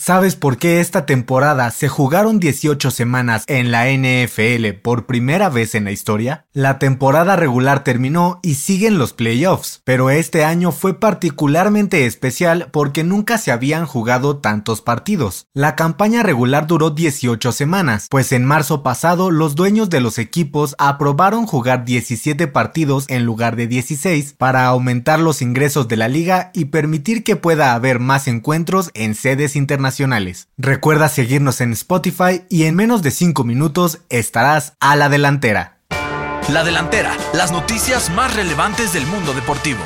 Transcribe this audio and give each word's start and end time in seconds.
¿Sabes 0.00 0.36
por 0.36 0.58
qué 0.58 0.78
esta 0.78 1.06
temporada 1.06 1.72
se 1.72 1.88
jugaron 1.88 2.38
18 2.38 2.92
semanas 2.92 3.42
en 3.48 3.72
la 3.72 3.90
NFL 3.90 4.78
por 4.80 5.06
primera 5.06 5.48
vez 5.48 5.74
en 5.74 5.82
la 5.82 5.90
historia? 5.90 6.46
La 6.52 6.78
temporada 6.78 7.34
regular 7.34 7.82
terminó 7.82 8.38
y 8.40 8.54
siguen 8.54 8.96
los 8.96 9.12
playoffs, 9.12 9.82
pero 9.82 10.10
este 10.10 10.44
año 10.44 10.70
fue 10.70 11.00
particularmente 11.00 12.06
especial 12.06 12.68
porque 12.70 13.02
nunca 13.02 13.38
se 13.38 13.50
habían 13.50 13.86
jugado 13.86 14.36
tantos 14.38 14.82
partidos. 14.82 15.48
La 15.52 15.74
campaña 15.74 16.22
regular 16.22 16.68
duró 16.68 16.90
18 16.90 17.50
semanas, 17.50 18.06
pues 18.08 18.30
en 18.30 18.44
marzo 18.44 18.84
pasado 18.84 19.32
los 19.32 19.56
dueños 19.56 19.90
de 19.90 20.00
los 20.00 20.18
equipos 20.18 20.76
aprobaron 20.78 21.44
jugar 21.44 21.84
17 21.84 22.46
partidos 22.46 23.06
en 23.08 23.24
lugar 23.24 23.56
de 23.56 23.66
16 23.66 24.34
para 24.38 24.66
aumentar 24.66 25.18
los 25.18 25.42
ingresos 25.42 25.88
de 25.88 25.96
la 25.96 26.06
liga 26.06 26.52
y 26.54 26.66
permitir 26.66 27.24
que 27.24 27.34
pueda 27.34 27.74
haber 27.74 27.98
más 27.98 28.28
encuentros 28.28 28.90
en 28.94 29.16
sedes 29.16 29.56
internacionales 29.56 29.87
Recuerda 30.56 31.08
seguirnos 31.08 31.60
en 31.60 31.72
Spotify 31.72 32.44
y 32.48 32.64
en 32.64 32.74
menos 32.74 33.02
de 33.02 33.10
5 33.10 33.44
minutos 33.44 34.00
estarás 34.08 34.74
a 34.80 34.96
la 34.96 35.08
delantera. 35.08 35.78
La 36.52 36.64
delantera, 36.64 37.14
las 37.34 37.52
noticias 37.52 38.10
más 38.10 38.34
relevantes 38.34 38.92
del 38.92 39.06
mundo 39.06 39.34
deportivo. 39.34 39.80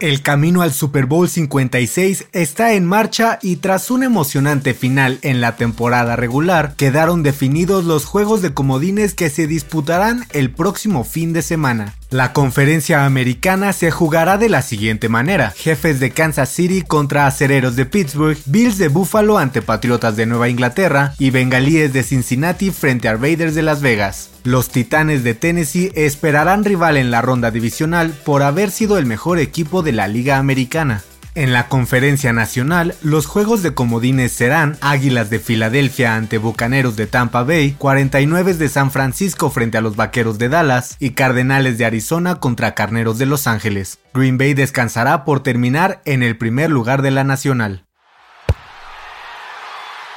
El 0.00 0.22
camino 0.22 0.62
al 0.62 0.72
Super 0.72 1.06
Bowl 1.06 1.28
56 1.28 2.28
está 2.32 2.74
en 2.74 2.86
marcha 2.86 3.40
y 3.42 3.56
tras 3.56 3.90
un 3.90 4.04
emocionante 4.04 4.72
final 4.72 5.18
en 5.22 5.40
la 5.40 5.56
temporada 5.56 6.14
regular, 6.14 6.74
quedaron 6.76 7.24
definidos 7.24 7.84
los 7.84 8.04
juegos 8.04 8.40
de 8.40 8.54
comodines 8.54 9.14
que 9.14 9.28
se 9.28 9.48
disputarán 9.48 10.24
el 10.30 10.52
próximo 10.52 11.02
fin 11.02 11.32
de 11.32 11.42
semana. 11.42 11.96
La 12.10 12.32
conferencia 12.32 13.04
americana 13.04 13.74
se 13.74 13.90
jugará 13.90 14.38
de 14.38 14.48
la 14.48 14.62
siguiente 14.62 15.10
manera: 15.10 15.50
Jefes 15.54 16.00
de 16.00 16.10
Kansas 16.10 16.48
City 16.48 16.80
contra 16.80 17.26
Acereros 17.26 17.76
de 17.76 17.84
Pittsburgh, 17.84 18.38
Bills 18.46 18.78
de 18.78 18.88
Buffalo 18.88 19.36
ante 19.36 19.60
Patriotas 19.60 20.16
de 20.16 20.24
Nueva 20.24 20.48
Inglaterra 20.48 21.12
y 21.18 21.28
Bengalíes 21.28 21.92
de 21.92 22.02
Cincinnati 22.02 22.70
frente 22.70 23.08
a 23.08 23.16
Raiders 23.16 23.54
de 23.54 23.60
Las 23.60 23.82
Vegas. 23.82 24.30
Los 24.42 24.70
Titanes 24.70 25.22
de 25.22 25.34
Tennessee 25.34 25.92
esperarán 25.94 26.64
rival 26.64 26.96
en 26.96 27.10
la 27.10 27.20
ronda 27.20 27.50
divisional 27.50 28.14
por 28.24 28.42
haber 28.42 28.70
sido 28.70 28.96
el 28.96 29.04
mejor 29.04 29.38
equipo 29.38 29.82
de 29.82 29.92
la 29.92 30.08
Liga 30.08 30.38
Americana. 30.38 31.02
En 31.38 31.52
la 31.52 31.68
conferencia 31.68 32.32
nacional, 32.32 32.96
los 33.00 33.26
juegos 33.26 33.62
de 33.62 33.72
comodines 33.72 34.32
serán 34.32 34.76
Águilas 34.80 35.30
de 35.30 35.38
Filadelfia 35.38 36.16
ante 36.16 36.36
Bucaneros 36.36 36.96
de 36.96 37.06
Tampa 37.06 37.44
Bay, 37.44 37.76
49 37.78 38.54
de 38.54 38.68
San 38.68 38.90
Francisco 38.90 39.48
frente 39.48 39.78
a 39.78 39.80
los 39.80 39.94
Vaqueros 39.94 40.38
de 40.38 40.48
Dallas 40.48 40.96
y 40.98 41.10
Cardenales 41.10 41.78
de 41.78 41.84
Arizona 41.84 42.40
contra 42.40 42.74
Carneros 42.74 43.18
de 43.18 43.26
Los 43.26 43.46
Ángeles. 43.46 44.00
Green 44.12 44.36
Bay 44.36 44.54
descansará 44.54 45.24
por 45.24 45.40
terminar 45.44 46.02
en 46.06 46.24
el 46.24 46.36
primer 46.36 46.70
lugar 46.70 47.02
de 47.02 47.12
la 47.12 47.22
nacional. 47.22 47.84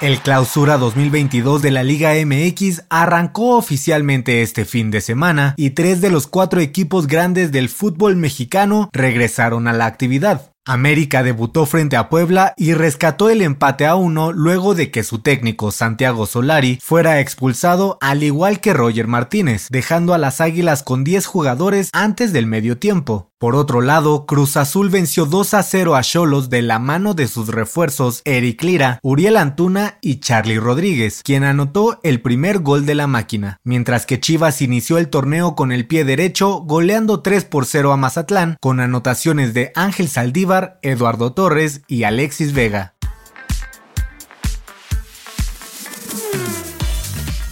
El 0.00 0.18
clausura 0.18 0.78
2022 0.78 1.62
de 1.62 1.70
la 1.70 1.84
Liga 1.84 2.14
MX 2.14 2.86
arrancó 2.90 3.56
oficialmente 3.56 4.42
este 4.42 4.64
fin 4.64 4.90
de 4.90 5.00
semana 5.00 5.54
y 5.56 5.70
tres 5.70 6.00
de 6.00 6.10
los 6.10 6.26
cuatro 6.26 6.60
equipos 6.60 7.06
grandes 7.06 7.52
del 7.52 7.68
fútbol 7.68 8.16
mexicano 8.16 8.90
regresaron 8.92 9.68
a 9.68 9.72
la 9.72 9.86
actividad. 9.86 10.53
América 10.66 11.22
debutó 11.22 11.66
frente 11.66 11.96
a 11.96 12.08
Puebla 12.08 12.54
y 12.56 12.72
rescató 12.72 13.28
el 13.28 13.42
empate 13.42 13.84
a 13.84 13.96
uno 13.96 14.32
luego 14.32 14.74
de 14.74 14.90
que 14.90 15.02
su 15.02 15.18
técnico 15.18 15.70
Santiago 15.70 16.24
Solari 16.26 16.78
fuera 16.80 17.20
expulsado 17.20 17.98
al 18.00 18.22
igual 18.22 18.60
que 18.60 18.72
Roger 18.72 19.06
Martínez, 19.06 19.68
dejando 19.68 20.14
a 20.14 20.18
las 20.18 20.40
Águilas 20.40 20.82
con 20.82 21.04
10 21.04 21.26
jugadores 21.26 21.90
antes 21.92 22.32
del 22.32 22.46
medio 22.46 22.78
tiempo. 22.78 23.33
Por 23.44 23.56
otro 23.56 23.82
lado, 23.82 24.24
Cruz 24.24 24.56
Azul 24.56 24.88
venció 24.88 25.26
2 25.26 25.52
a 25.52 25.62
0 25.62 25.96
a 25.96 26.00
Cholos 26.00 26.48
de 26.48 26.62
la 26.62 26.78
mano 26.78 27.12
de 27.12 27.28
sus 27.28 27.48
refuerzos 27.48 28.22
Eric 28.24 28.62
Lira, 28.62 29.00
Uriel 29.02 29.36
Antuna 29.36 29.98
y 30.00 30.20
Charlie 30.20 30.58
Rodríguez, 30.58 31.20
quien 31.22 31.44
anotó 31.44 32.00
el 32.04 32.22
primer 32.22 32.60
gol 32.60 32.86
de 32.86 32.94
la 32.94 33.06
máquina, 33.06 33.60
mientras 33.62 34.06
que 34.06 34.18
Chivas 34.18 34.62
inició 34.62 34.96
el 34.96 35.10
torneo 35.10 35.56
con 35.56 35.72
el 35.72 35.86
pie 35.86 36.06
derecho 36.06 36.60
goleando 36.60 37.20
3 37.20 37.44
por 37.44 37.66
0 37.66 37.92
a 37.92 37.98
Mazatlán 37.98 38.56
con 38.62 38.80
anotaciones 38.80 39.52
de 39.52 39.72
Ángel 39.74 40.08
Saldívar, 40.08 40.78
Eduardo 40.80 41.34
Torres 41.34 41.82
y 41.86 42.04
Alexis 42.04 42.54
Vega. 42.54 42.94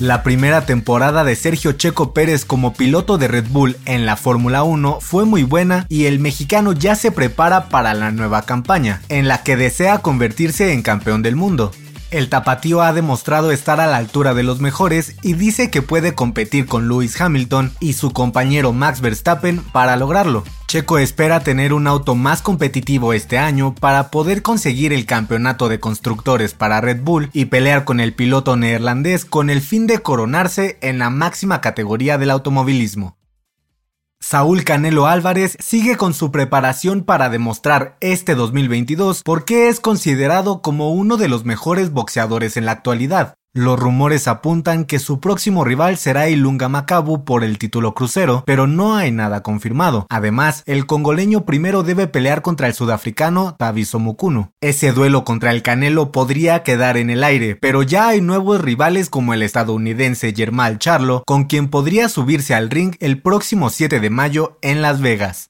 La 0.00 0.24
primera 0.24 0.66
temporada 0.66 1.22
de 1.22 1.36
Sergio 1.36 1.70
Checo 1.70 2.12
Pérez 2.12 2.44
como 2.44 2.74
piloto 2.74 3.16
de 3.16 3.28
Red 3.28 3.46
Bull 3.50 3.76
en 3.84 4.06
la 4.06 4.16
Fórmula 4.16 4.64
1 4.64 4.98
fue 5.00 5.24
muy 5.24 5.44
buena 5.44 5.86
y 5.88 6.06
el 6.06 6.18
mexicano 6.18 6.72
ya 6.72 6.96
se 6.96 7.12
prepara 7.12 7.68
para 7.68 7.94
la 7.94 8.10
nueva 8.10 8.42
campaña, 8.42 9.02
en 9.08 9.28
la 9.28 9.44
que 9.44 9.56
desea 9.56 9.98
convertirse 9.98 10.72
en 10.72 10.82
campeón 10.82 11.22
del 11.22 11.36
mundo. 11.36 11.70
El 12.10 12.28
tapatío 12.28 12.82
ha 12.82 12.92
demostrado 12.92 13.50
estar 13.50 13.80
a 13.80 13.86
la 13.86 13.96
altura 13.96 14.34
de 14.34 14.42
los 14.42 14.60
mejores 14.60 15.16
y 15.22 15.32
dice 15.32 15.70
que 15.70 15.82
puede 15.82 16.14
competir 16.14 16.66
con 16.66 16.88
Lewis 16.88 17.20
Hamilton 17.20 17.72
y 17.80 17.94
su 17.94 18.12
compañero 18.12 18.72
Max 18.72 19.00
Verstappen 19.00 19.62
para 19.72 19.96
lograrlo. 19.96 20.44
Checo 20.68 20.98
espera 20.98 21.40
tener 21.40 21.72
un 21.72 21.86
auto 21.86 22.14
más 22.14 22.42
competitivo 22.42 23.12
este 23.12 23.38
año 23.38 23.74
para 23.74 24.10
poder 24.10 24.42
conseguir 24.42 24.92
el 24.92 25.06
campeonato 25.06 25.68
de 25.68 25.80
constructores 25.80 26.54
para 26.54 26.80
Red 26.80 27.02
Bull 27.02 27.30
y 27.32 27.46
pelear 27.46 27.84
con 27.84 28.00
el 28.00 28.12
piloto 28.12 28.56
neerlandés 28.56 29.24
con 29.24 29.50
el 29.50 29.60
fin 29.60 29.86
de 29.86 30.00
coronarse 30.00 30.78
en 30.80 30.98
la 30.98 31.10
máxima 31.10 31.60
categoría 31.60 32.18
del 32.18 32.30
automovilismo. 32.30 33.16
Saúl 34.26 34.64
Canelo 34.64 35.06
Álvarez 35.06 35.54
sigue 35.60 35.98
con 35.98 36.14
su 36.14 36.32
preparación 36.32 37.04
para 37.04 37.28
demostrar 37.28 37.98
este 38.00 38.34
2022 38.34 39.22
por 39.22 39.44
qué 39.44 39.68
es 39.68 39.80
considerado 39.80 40.62
como 40.62 40.94
uno 40.94 41.18
de 41.18 41.28
los 41.28 41.44
mejores 41.44 41.90
boxeadores 41.90 42.56
en 42.56 42.64
la 42.64 42.72
actualidad. 42.72 43.34
Los 43.56 43.78
rumores 43.78 44.26
apuntan 44.26 44.84
que 44.84 44.98
su 44.98 45.20
próximo 45.20 45.62
rival 45.62 45.96
será 45.96 46.28
Ilunga 46.28 46.68
Macabu 46.68 47.24
por 47.24 47.44
el 47.44 47.56
título 47.56 47.94
crucero, 47.94 48.42
pero 48.44 48.66
no 48.66 48.96
hay 48.96 49.12
nada 49.12 49.44
confirmado. 49.44 50.08
Además, 50.10 50.64
el 50.66 50.86
congoleño 50.86 51.44
primero 51.44 51.84
debe 51.84 52.08
pelear 52.08 52.42
contra 52.42 52.66
el 52.66 52.74
sudafricano 52.74 53.54
Taviso 53.56 54.00
Mukunu. 54.00 54.48
Ese 54.60 54.90
duelo 54.90 55.22
contra 55.22 55.52
el 55.52 55.62
Canelo 55.62 56.10
podría 56.10 56.64
quedar 56.64 56.96
en 56.96 57.10
el 57.10 57.22
aire, 57.22 57.54
pero 57.54 57.84
ya 57.84 58.08
hay 58.08 58.20
nuevos 58.20 58.60
rivales 58.60 59.08
como 59.08 59.34
el 59.34 59.42
estadounidense 59.44 60.34
Germán 60.34 60.80
Charlo, 60.80 61.22
con 61.24 61.44
quien 61.44 61.68
podría 61.68 62.08
subirse 62.08 62.54
al 62.54 62.70
ring 62.70 62.96
el 62.98 63.22
próximo 63.22 63.70
7 63.70 64.00
de 64.00 64.10
mayo 64.10 64.58
en 64.62 64.82
Las 64.82 65.00
Vegas. 65.00 65.48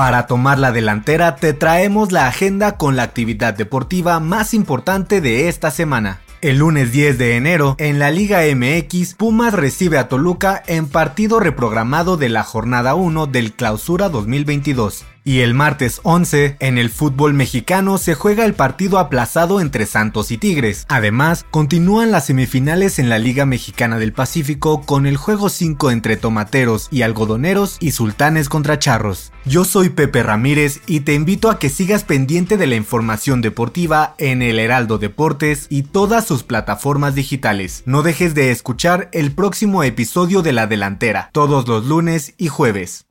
Para 0.00 0.26
tomar 0.26 0.58
la 0.58 0.72
delantera 0.72 1.36
te 1.36 1.52
traemos 1.52 2.10
la 2.10 2.26
agenda 2.26 2.78
con 2.78 2.96
la 2.96 3.02
actividad 3.02 3.52
deportiva 3.52 4.18
más 4.18 4.54
importante 4.54 5.20
de 5.20 5.50
esta 5.50 5.70
semana. 5.70 6.22
El 6.40 6.56
lunes 6.56 6.90
10 6.90 7.18
de 7.18 7.36
enero, 7.36 7.74
en 7.78 7.98
la 7.98 8.10
Liga 8.10 8.40
MX, 8.40 9.12
Pumas 9.12 9.52
recibe 9.52 9.98
a 9.98 10.08
Toluca 10.08 10.62
en 10.66 10.88
partido 10.88 11.38
reprogramado 11.38 12.16
de 12.16 12.30
la 12.30 12.44
jornada 12.44 12.94
1 12.94 13.26
del 13.26 13.52
Clausura 13.52 14.08
2022. 14.08 15.04
Y 15.22 15.40
el 15.40 15.52
martes 15.52 16.00
11, 16.02 16.56
en 16.60 16.78
el 16.78 16.88
fútbol 16.88 17.34
mexicano 17.34 17.98
se 17.98 18.14
juega 18.14 18.46
el 18.46 18.54
partido 18.54 18.98
aplazado 18.98 19.60
entre 19.60 19.84
Santos 19.84 20.30
y 20.30 20.38
Tigres. 20.38 20.86
Además, 20.88 21.44
continúan 21.50 22.10
las 22.10 22.26
semifinales 22.26 22.98
en 22.98 23.10
la 23.10 23.18
Liga 23.18 23.44
Mexicana 23.44 23.98
del 23.98 24.14
Pacífico 24.14 24.80
con 24.80 25.06
el 25.06 25.18
juego 25.18 25.50
5 25.50 25.90
entre 25.90 26.16
Tomateros 26.16 26.88
y 26.90 27.02
Algodoneros 27.02 27.76
y 27.80 27.90
Sultanes 27.90 28.48
contra 28.48 28.78
Charros. 28.78 29.30
Yo 29.44 29.64
soy 29.64 29.90
Pepe 29.90 30.22
Ramírez 30.22 30.80
y 30.86 31.00
te 31.00 31.12
invito 31.12 31.50
a 31.50 31.58
que 31.58 31.68
sigas 31.68 32.04
pendiente 32.04 32.56
de 32.56 32.66
la 32.66 32.76
información 32.76 33.42
deportiva 33.42 34.14
en 34.16 34.40
el 34.40 34.58
Heraldo 34.58 34.96
Deportes 34.96 35.66
y 35.68 35.82
todas 35.82 36.26
sus 36.26 36.44
plataformas 36.44 37.14
digitales. 37.14 37.82
No 37.84 38.02
dejes 38.02 38.34
de 38.34 38.50
escuchar 38.50 39.10
el 39.12 39.32
próximo 39.32 39.82
episodio 39.82 40.40
de 40.40 40.52
La 40.52 40.66
Delantera, 40.66 41.28
todos 41.32 41.68
los 41.68 41.84
lunes 41.86 42.34
y 42.38 42.48
jueves. 42.48 43.06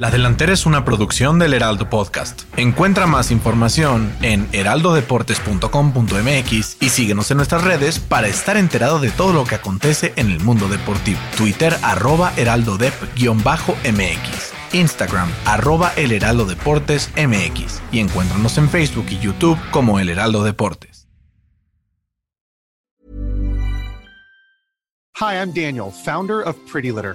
La 0.00 0.10
Delantera 0.10 0.52
es 0.54 0.64
una 0.64 0.86
producción 0.86 1.38
del 1.38 1.52
Heraldo 1.52 1.90
Podcast. 1.90 2.44
Encuentra 2.56 3.06
más 3.06 3.30
información 3.30 4.10
en 4.22 4.48
heraldodeportes.com.mx 4.52 6.76
y 6.80 6.88
síguenos 6.88 7.30
en 7.30 7.36
nuestras 7.36 7.62
redes 7.62 7.98
para 7.98 8.26
estar 8.26 8.56
enterado 8.56 8.98
de 8.98 9.10
todo 9.10 9.34
lo 9.34 9.44
que 9.44 9.56
acontece 9.56 10.14
en 10.16 10.30
el 10.30 10.40
mundo 10.40 10.68
deportivo. 10.68 11.20
Twitter 11.36 11.76
arroba 11.82 12.32
heraldodep-mx. 12.38 14.54
Instagram 14.72 15.28
arroba 15.44 15.92
Heraldo 15.96 16.46
Deportes 16.46 17.10
MX 17.18 17.82
y 17.92 17.98
encuéntranos 17.98 18.56
en 18.56 18.70
Facebook 18.70 19.04
y 19.10 19.18
YouTube 19.18 19.58
como 19.70 20.00
El 20.00 20.08
Heraldo 20.08 20.44
Deportes. 20.44 21.08
Hi, 25.20 25.34
I'm 25.34 25.52
Daniel, 25.52 25.92
founder 25.92 26.40
of 26.40 26.56
Pretty 26.72 26.90
Litter. 26.90 27.14